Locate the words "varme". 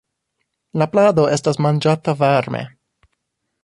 2.25-2.67